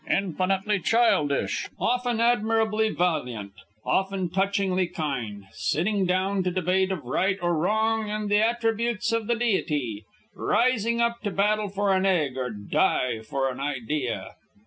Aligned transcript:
Infinitely 0.09 0.79
childish, 0.79 1.69
often 1.79 2.19
admirably 2.19 2.89
valiant, 2.89 3.53
often 3.85 4.29
touchingly 4.31 4.87
kind; 4.87 5.43
sitting 5.51 6.07
down 6.07 6.41
to 6.41 6.49
debate 6.49 6.91
of 6.91 7.05
right 7.05 7.37
or 7.39 7.55
wrong 7.55 8.09
and 8.09 8.27
the 8.27 8.39
attributes 8.39 9.11
of 9.11 9.27
the 9.27 9.35
deity; 9.35 10.03
rising 10.33 10.99
up 10.99 11.21
to 11.21 11.29
battle 11.29 11.69
for 11.69 11.93
an 11.93 12.07
egg 12.07 12.35
or 12.35 12.49
die 12.49 13.21
for 13.21 13.47
an 13.51 13.59
idea!' 13.59 14.31